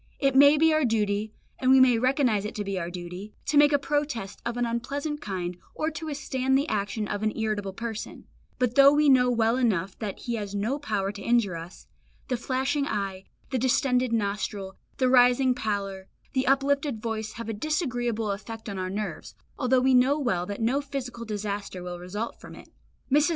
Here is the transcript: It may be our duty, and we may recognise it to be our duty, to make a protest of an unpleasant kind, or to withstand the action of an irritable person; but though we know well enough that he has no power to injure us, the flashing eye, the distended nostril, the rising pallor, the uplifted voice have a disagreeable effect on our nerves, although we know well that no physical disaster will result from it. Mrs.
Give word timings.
It 0.17 0.33
may 0.35 0.57
be 0.57 0.73
our 0.73 0.83
duty, 0.83 1.31
and 1.59 1.69
we 1.69 1.79
may 1.79 1.99
recognise 1.99 2.43
it 2.43 2.55
to 2.55 2.63
be 2.63 2.79
our 2.79 2.89
duty, 2.89 3.35
to 3.45 3.55
make 3.55 3.71
a 3.71 3.77
protest 3.77 4.41
of 4.43 4.57
an 4.57 4.65
unpleasant 4.65 5.21
kind, 5.21 5.55
or 5.75 5.91
to 5.91 6.07
withstand 6.07 6.57
the 6.57 6.67
action 6.67 7.07
of 7.07 7.21
an 7.21 7.37
irritable 7.37 7.71
person; 7.71 8.25
but 8.57 8.73
though 8.73 8.91
we 8.91 9.09
know 9.09 9.29
well 9.29 9.57
enough 9.57 9.95
that 9.99 10.21
he 10.21 10.33
has 10.37 10.55
no 10.55 10.79
power 10.79 11.11
to 11.11 11.21
injure 11.21 11.55
us, 11.55 11.85
the 12.29 12.35
flashing 12.35 12.87
eye, 12.87 13.25
the 13.51 13.59
distended 13.59 14.11
nostril, 14.11 14.75
the 14.97 15.07
rising 15.07 15.53
pallor, 15.53 16.07
the 16.33 16.47
uplifted 16.47 16.99
voice 16.99 17.33
have 17.33 17.47
a 17.47 17.53
disagreeable 17.53 18.31
effect 18.31 18.67
on 18.67 18.79
our 18.79 18.89
nerves, 18.89 19.35
although 19.59 19.81
we 19.81 19.93
know 19.93 20.17
well 20.17 20.47
that 20.47 20.61
no 20.63 20.81
physical 20.81 21.25
disaster 21.25 21.83
will 21.83 21.99
result 21.99 22.41
from 22.41 22.55
it. 22.55 22.69
Mrs. 23.11 23.29